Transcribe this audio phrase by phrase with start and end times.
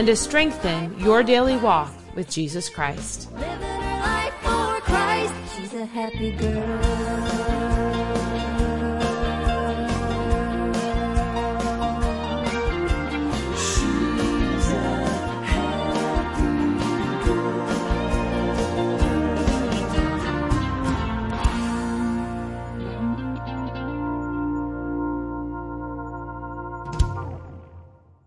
[0.00, 3.28] and to strengthen your daily walk with Jesus Christ.
[4.80, 5.34] Christ.
[5.54, 6.89] She's a happy girl.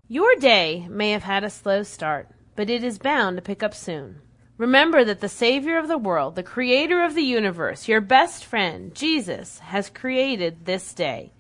[0.10, 2.28] Your day may have had a slow start,
[2.58, 4.20] but it is bound to pick up soon.
[4.58, 8.94] Remember that the Savior of the world, the Creator of the universe, your best friend,
[8.94, 11.32] Jesus, has created this day.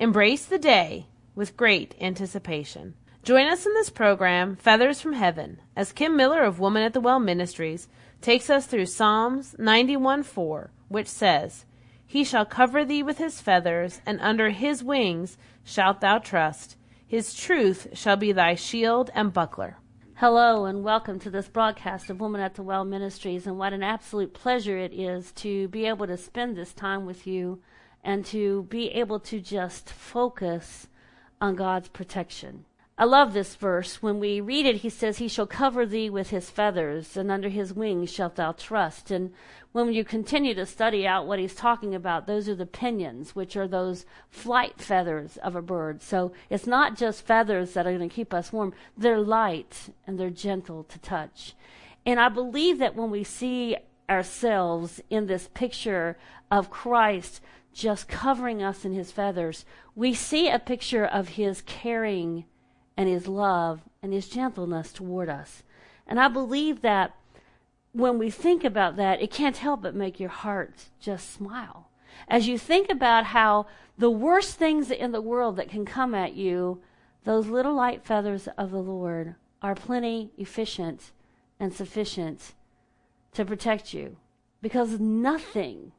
[0.00, 2.94] Embrace the day with great anticipation.
[3.22, 7.00] Join us in this program, Feathers from Heaven, as Kim Miller of Woman at the
[7.00, 7.86] Well Ministries
[8.20, 11.64] takes us through Psalms 91 4, which says,
[12.04, 16.76] He shall cover thee with his feathers, and under his wings shalt thou trust.
[17.10, 19.78] His truth shall be thy shield and buckler.
[20.14, 23.48] Hello and welcome to this broadcast of Woman at the Well Ministries.
[23.48, 27.26] And what an absolute pleasure it is to be able to spend this time with
[27.26, 27.60] you
[28.04, 30.86] and to be able to just focus
[31.40, 32.64] on God's protection.
[33.00, 34.02] I love this verse.
[34.02, 37.48] When we read it, he says, He shall cover thee with his feathers, and under
[37.48, 39.10] his wings shalt thou trust.
[39.10, 39.32] And
[39.72, 43.56] when you continue to study out what he's talking about, those are the pinions, which
[43.56, 46.02] are those flight feathers of a bird.
[46.02, 50.20] So it's not just feathers that are going to keep us warm, they're light and
[50.20, 51.54] they're gentle to touch.
[52.04, 53.78] And I believe that when we see
[54.10, 56.18] ourselves in this picture
[56.50, 57.40] of Christ
[57.72, 59.64] just covering us in his feathers,
[59.96, 62.44] we see a picture of his caring
[63.00, 65.62] and his love and his gentleness toward us.
[66.06, 67.14] And I believe that
[67.92, 71.88] when we think about that, it can't help but make your heart just smile.
[72.28, 73.66] As you think about how
[73.96, 76.82] the worst things in the world that can come at you,
[77.24, 81.12] those little light feathers of the Lord are plenty efficient
[81.58, 82.52] and sufficient
[83.32, 84.18] to protect you
[84.60, 85.92] because nothing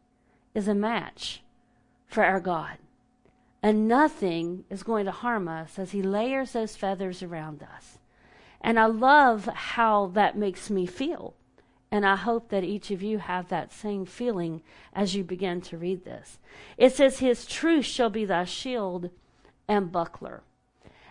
[0.53, 1.41] is a match
[2.05, 2.77] for our God.
[3.63, 7.99] And nothing is going to harm us as He layers those feathers around us.
[8.59, 11.35] And I love how that makes me feel.
[11.91, 14.61] And I hope that each of you have that same feeling
[14.93, 16.39] as you begin to read this.
[16.77, 19.09] It says, His truth shall be thy shield
[19.67, 20.41] and buckler.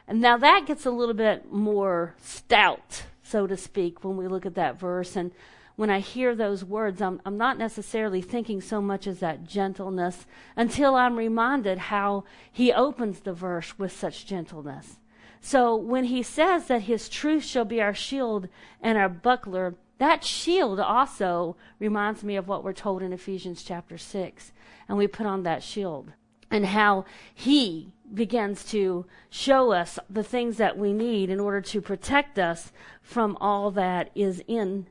[0.08, 4.46] And now that gets a little bit more stout, so to speak, when we look
[4.46, 5.14] at that verse.
[5.14, 5.32] And
[5.76, 10.26] when I hear those words, I'm, I'm not necessarily thinking so much as that gentleness
[10.56, 14.98] until I'm reminded how he opens the verse with such gentleness.
[15.40, 18.48] So when he says that his truth shall be our shield
[18.82, 23.96] and our buckler, that shield also reminds me of what we're told in Ephesians chapter
[23.96, 24.52] 6.
[24.88, 26.12] And we put on that shield
[26.50, 31.80] and how he begins to show us the things that we need in order to
[31.80, 34.86] protect us from all that is in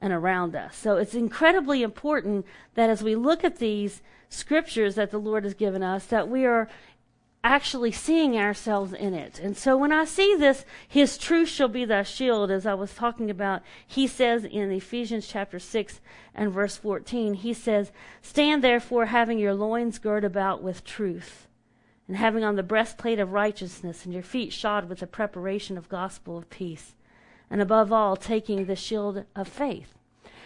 [0.00, 0.76] and around us.
[0.76, 5.54] So it's incredibly important that as we look at these scriptures that the Lord has
[5.54, 6.68] given us, that we are
[7.44, 9.38] actually seeing ourselves in it.
[9.38, 12.94] And so when I see this, his truth shall be thy shield, as I was
[12.94, 16.00] talking about, he says in Ephesians chapter 6
[16.34, 17.92] and verse 14, he says,
[18.22, 21.46] Stand therefore having your loins girt about with truth,
[22.06, 25.88] and having on the breastplate of righteousness, and your feet shod with the preparation of
[25.88, 26.94] gospel of peace,
[27.50, 29.94] and above all, taking the shield of faith.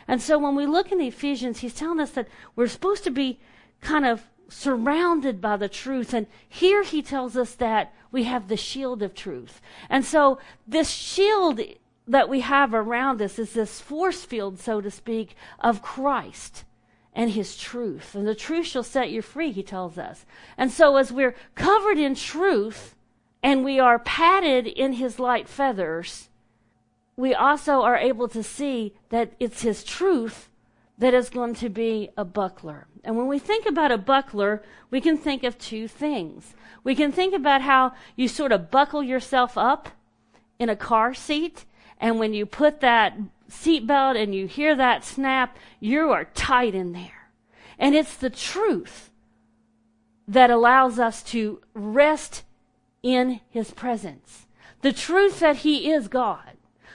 [0.08, 3.38] And so when we look in Ephesians, he's telling us that we're supposed to be
[3.80, 6.12] kind of surrounded by the truth.
[6.12, 9.60] And here he tells us that we have the shield of truth.
[9.88, 11.60] And so this shield
[12.06, 16.64] that we have around us is this force field, so to speak, of Christ
[17.14, 18.14] and his truth.
[18.14, 20.26] And the truth shall set you free, he tells us.
[20.58, 22.94] And so as we're covered in truth
[23.42, 26.28] and we are padded in his light feathers,
[27.16, 30.48] we also are able to see that it's his truth
[30.98, 32.86] that is going to be a buckler.
[33.04, 36.54] And when we think about a buckler, we can think of two things.
[36.84, 39.88] We can think about how you sort of buckle yourself up
[40.58, 41.64] in a car seat,
[41.98, 43.16] and when you put that
[43.50, 47.30] seatbelt and you hear that snap, you are tight in there.
[47.78, 49.10] And it's the truth
[50.28, 52.44] that allows us to rest
[53.02, 54.46] in his presence.
[54.82, 56.51] The truth that he is God.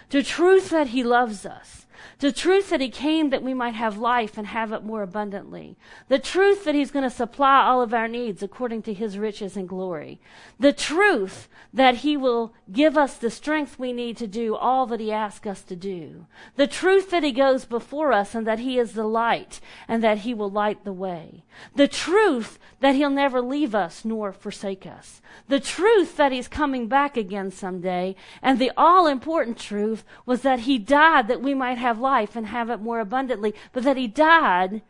[0.10, 1.87] The truth that He loves us,
[2.20, 5.78] the truth that He came that we might have life and have it more abundantly.
[6.08, 9.56] The truth that He's going to supply all of our needs according to His riches
[9.56, 10.20] and glory.
[10.60, 15.00] The truth that He will give us the strength we need to do all that
[15.00, 16.26] He asks us to do.
[16.56, 20.20] The truth that He goes before us and that He is the light and that
[20.20, 21.44] He will light the way.
[21.76, 25.22] The truth that He'll never leave us nor forsake us.
[25.48, 28.16] The truth that He's coming back again someday.
[28.42, 32.48] And the all important truth was that He died that we might have life and
[32.48, 34.82] have it more abundantly, but that He died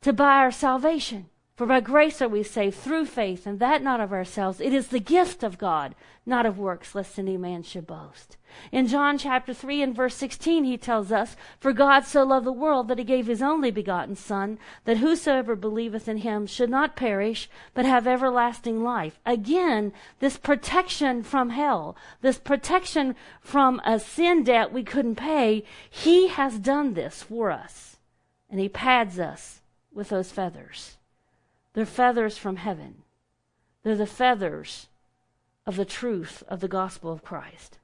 [0.00, 1.28] to buy our salvation.
[1.56, 4.60] For by grace are we saved through faith, and that not of ourselves.
[4.60, 5.94] It is the gift of God,
[6.26, 8.36] not of works, lest any man should boast.
[8.70, 12.52] In John chapter 3 and verse 16, he tells us, For God so loved the
[12.52, 16.94] world that he gave his only begotten Son, that whosoever believeth in him should not
[16.94, 19.18] perish, but have everlasting life.
[19.24, 26.28] Again, this protection from hell, this protection from a sin debt we couldn't pay, he
[26.28, 27.96] has done this for us.
[28.50, 30.98] And he pads us with those feathers.
[31.76, 33.02] They're feathers from heaven.
[33.82, 34.88] They're the feathers
[35.66, 37.78] of the truth of the gospel of Christ.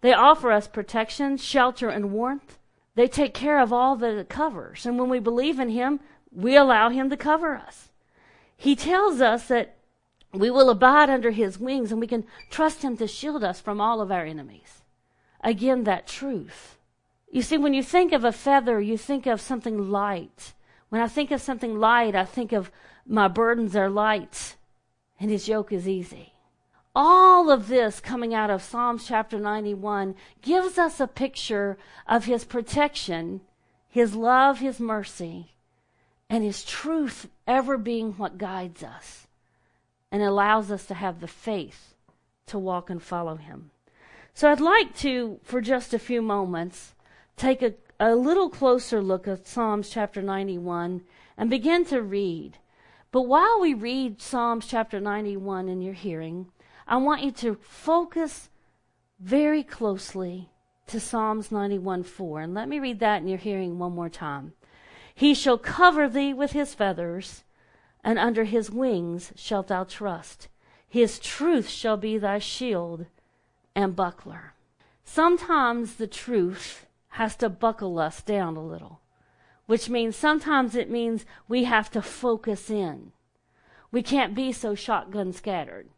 [0.00, 2.58] They offer us protection, shelter, and warmth.
[2.94, 4.86] They take care of all that it covers.
[4.86, 6.00] And when we believe in Him,
[6.32, 7.90] we allow Him to cover us.
[8.56, 9.76] He tells us that
[10.32, 13.78] we will abide under His wings and we can trust Him to shield us from
[13.78, 14.80] all of our enemies.
[15.44, 16.78] Again, that truth.
[17.30, 20.54] You see, when you think of a feather, you think of something light.
[20.88, 22.70] When I think of something light, I think of
[23.08, 24.56] my burdens are light
[25.18, 26.34] and his yoke is easy.
[26.94, 32.44] All of this coming out of Psalms chapter 91 gives us a picture of his
[32.44, 33.40] protection,
[33.88, 35.52] his love, his mercy,
[36.28, 39.26] and his truth ever being what guides us
[40.10, 41.94] and allows us to have the faith
[42.46, 43.70] to walk and follow him.
[44.34, 46.94] So I'd like to, for just a few moments,
[47.36, 51.02] take a, a little closer look at Psalms chapter 91
[51.36, 52.58] and begin to read.
[53.10, 56.48] But while we read Psalms chapter 91 in your hearing,
[56.86, 58.50] I want you to focus
[59.18, 60.50] very closely
[60.88, 62.40] to Psalms 91 4.
[62.42, 64.52] And let me read that in your hearing one more time.
[65.14, 67.44] He shall cover thee with his feathers,
[68.04, 70.48] and under his wings shalt thou trust.
[70.86, 73.06] His truth shall be thy shield
[73.74, 74.54] and buckler.
[75.02, 79.00] Sometimes the truth has to buckle us down a little
[79.68, 83.12] which means sometimes it means we have to focus in.
[83.92, 85.90] We can't be so shotgun scattered.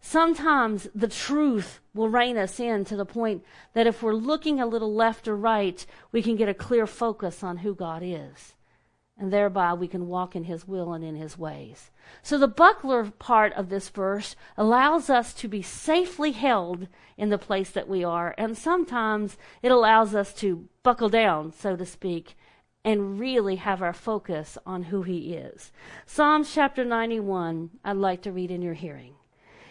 [0.00, 4.66] Sometimes the truth will rein us in to the point that if we're looking a
[4.66, 8.54] little left or right, we can get a clear focus on who God is.
[9.16, 11.92] And thereby we can walk in His will and in His ways.
[12.24, 17.38] So the buckler part of this verse allows us to be safely held in the
[17.38, 18.34] place that we are.
[18.36, 22.34] And sometimes it allows us to buckle down, so to speak,
[22.84, 25.70] and really have our focus on who he is.
[26.04, 29.14] Psalms chapter 91, I'd like to read in your hearing.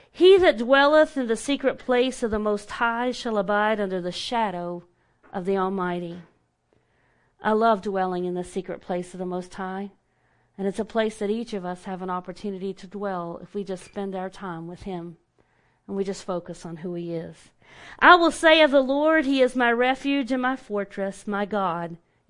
[0.09, 4.11] He that dwelleth in the secret place of the Most High shall abide under the
[4.11, 4.83] shadow
[5.33, 6.21] of the Almighty.
[7.41, 9.91] I love dwelling in the secret place of the Most High,
[10.57, 13.63] and it's a place that each of us have an opportunity to dwell if we
[13.63, 15.17] just spend our time with Him
[15.87, 17.49] and we just focus on who He is.
[17.99, 21.97] I will say of the Lord, He is my refuge and my fortress, my God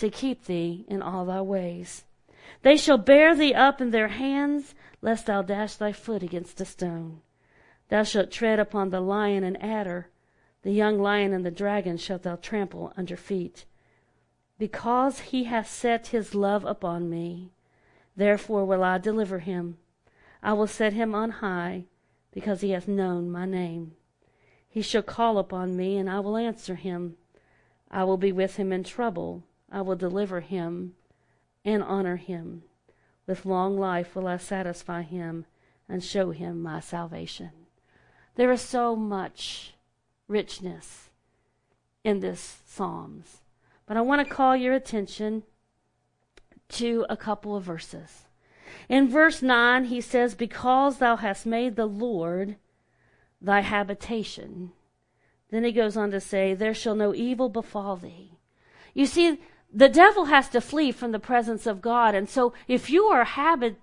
[0.00, 2.04] to keep thee in all thy ways.
[2.62, 6.64] They shall bear thee up in their hands, lest thou dash thy foot against a
[6.64, 7.20] stone.
[7.88, 10.08] Thou shalt tread upon the lion and adder,
[10.62, 13.64] the young lion and the dragon shalt thou trample under feet.
[14.58, 17.52] Because he hath set his love upon me,
[18.16, 19.78] therefore will I deliver him.
[20.42, 21.84] I will set him on high,
[22.32, 23.92] because he hath known my name.
[24.68, 27.16] He shall call upon me, and I will answer him.
[27.90, 29.44] I will be with him in trouble.
[29.70, 30.94] I will deliver him
[31.64, 32.62] and honor him.
[33.26, 35.46] With long life will I satisfy him
[35.88, 37.50] and show him my salvation.
[38.34, 39.74] There is so much
[40.28, 41.10] richness
[42.04, 43.42] in this Psalms.
[43.86, 45.42] But I want to call your attention
[46.70, 48.24] to a couple of verses.
[48.88, 52.56] In verse 9, he says, Because thou hast made the Lord
[53.40, 54.72] thy habitation.
[55.50, 58.38] Then he goes on to say, There shall no evil befall thee.
[58.94, 59.40] You see,
[59.72, 62.14] the devil has to flee from the presence of God.
[62.14, 63.76] And so if you are habit,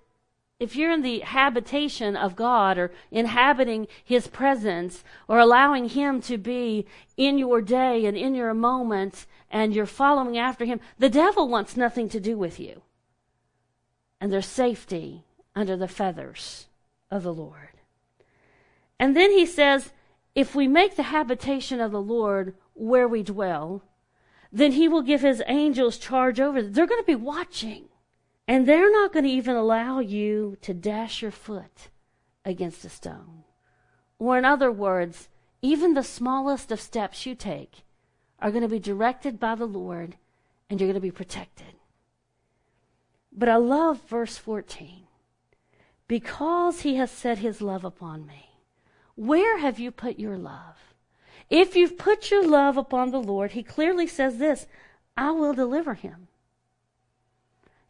[0.60, 6.36] if you're in the habitation of God or inhabiting his presence or allowing him to
[6.36, 11.48] be in your day and in your moments and you're following after him, the devil
[11.48, 12.82] wants nothing to do with you.
[14.20, 16.66] And there's safety under the feathers
[17.10, 17.70] of the Lord.
[18.98, 19.92] And then he says,
[20.34, 23.82] if we make the habitation of the Lord where we dwell,
[24.52, 26.72] then he will give his angels charge over them.
[26.72, 27.88] They're going to be watching.
[28.46, 31.88] And they're not going to even allow you to dash your foot
[32.44, 33.44] against a stone.
[34.18, 35.28] Or, in other words,
[35.60, 37.82] even the smallest of steps you take
[38.38, 40.16] are going to be directed by the Lord
[40.70, 41.74] and you're going to be protected.
[43.32, 45.04] But I love verse 14.
[46.06, 48.50] Because he has set his love upon me.
[49.14, 50.87] Where have you put your love?
[51.50, 54.66] If you've put your love upon the Lord, he clearly says this
[55.16, 56.28] I will deliver him.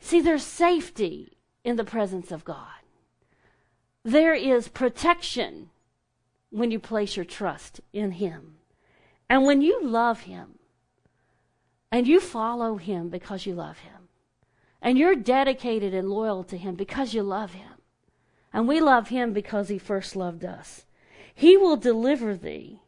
[0.01, 2.67] See, there's safety in the presence of God.
[4.05, 5.71] There is protection
[6.51, 8.55] when you place your trust in him.
[9.29, 10.59] And when you love him
[11.91, 14.09] and you follow him because you love him,
[14.81, 17.73] and you're dedicated and loyal to him because you love him,
[18.53, 20.87] and we love him because he first loved us,
[21.35, 22.81] he will deliver thee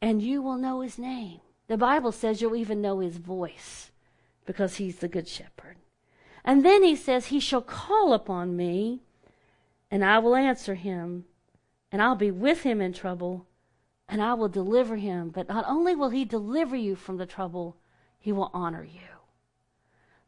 [0.00, 1.40] and you will know his name.
[1.68, 3.90] The Bible says you'll even know his voice
[4.46, 5.76] because he's the good shepherd.
[6.44, 9.02] And then he says, He shall call upon me,
[9.90, 11.26] and I will answer him,
[11.92, 13.46] and I'll be with him in trouble,
[14.08, 15.30] and I will deliver him.
[15.30, 17.76] But not only will he deliver you from the trouble,
[18.18, 19.00] he will honor you.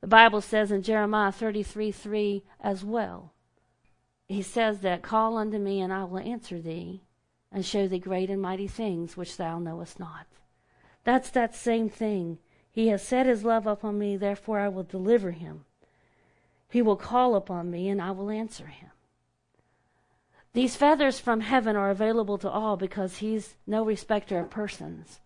[0.01, 3.33] The Bible says in Jeremiah 33 3 as well,
[4.29, 7.03] he says that, Call unto me, and I will answer thee
[7.53, 10.27] and show thee great and mighty things which thou knowest not.
[11.05, 12.39] That's that same thing.
[12.71, 15.65] He has set his love upon me, therefore I will deliver him.
[16.71, 18.89] He will call upon me, and I will answer him.
[20.55, 25.21] These feathers from heaven are available to all because he's no respecter of persons.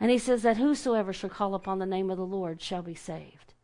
[0.00, 2.94] And he says that whosoever shall call upon the name of the Lord shall be
[2.94, 3.54] saved.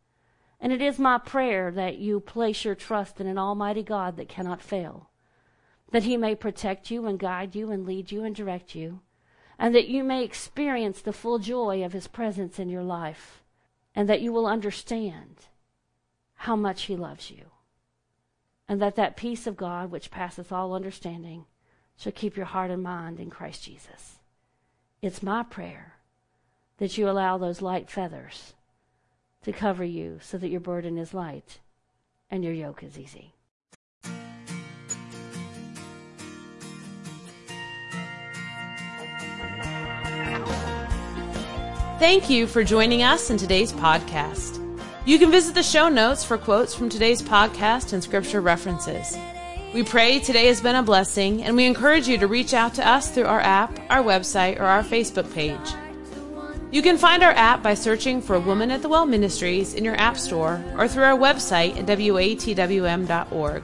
[0.59, 4.29] And it is my prayer that you place your trust in an almighty God that
[4.29, 5.09] cannot fail
[5.91, 9.01] that he may protect you and guide you and lead you and direct you,
[9.57, 13.41] and that you may experience the full joy of his presence in your life,
[13.95, 15.47] and that you will understand
[16.35, 17.45] how much he loves you,
[18.67, 21.45] and that that peace of God which passeth all understanding
[21.97, 24.19] shall keep your heart and mind in Christ Jesus.
[25.01, 25.93] It's my prayer
[26.77, 28.53] that you allow those light feathers
[29.43, 31.59] to cover you so that your burden is light
[32.29, 33.36] and your yoke is easy.
[41.99, 44.63] Thank you for joining us in today's podcast.
[45.07, 49.17] You can visit the show notes for quotes from today's podcast and scripture references.
[49.73, 52.87] We pray today has been a blessing, and we encourage you to reach out to
[52.87, 55.57] us through our app, our website, or our Facebook page.
[56.69, 59.99] You can find our app by searching for Woman at the Well Ministries in your
[59.99, 63.63] app store or through our website at watwm.org.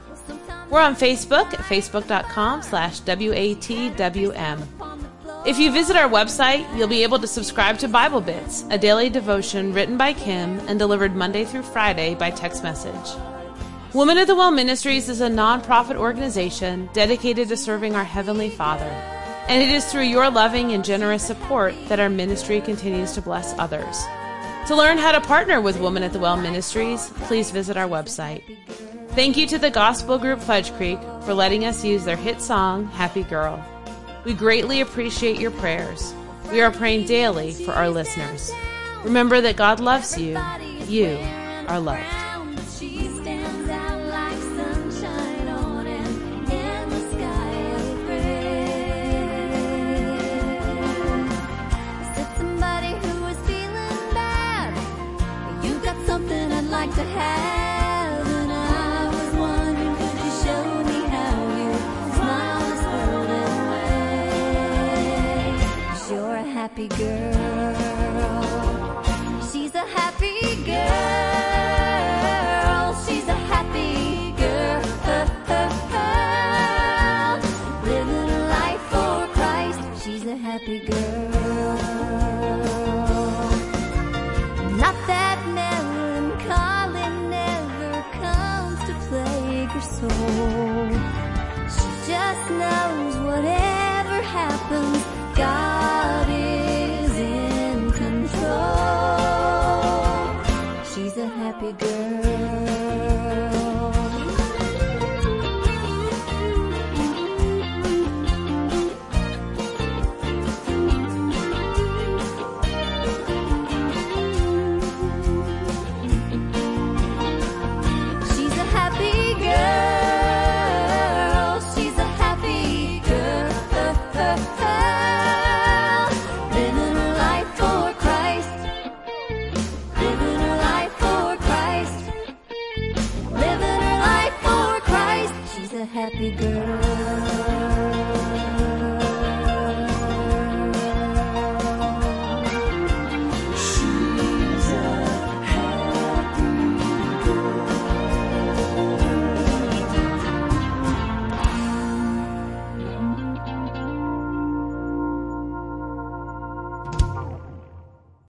[0.70, 4.83] We're on Facebook at facebook.com slash watwm.
[5.46, 9.10] If you visit our website, you'll be able to subscribe to Bible Bits, a daily
[9.10, 13.20] devotion written by Kim and delivered Monday through Friday by text message.
[13.92, 18.88] Women of the Well Ministries is a nonprofit organization dedicated to serving our Heavenly Father.
[19.46, 23.52] And it is through your loving and generous support that our ministry continues to bless
[23.58, 24.02] others.
[24.68, 28.42] To learn how to partner with Women at the Well Ministries, please visit our website.
[29.10, 32.86] Thank you to the gospel group Fudge Creek for letting us use their hit song,
[32.86, 33.62] Happy Girl.
[34.24, 36.14] We greatly appreciate your prayers.
[36.50, 38.50] We are praying daily for our listeners.
[39.04, 40.38] Remember that God loves you.
[40.86, 41.18] You
[41.68, 42.33] are loved.
[66.76, 67.33] Happy girl.
[101.64, 101.93] Happy girl.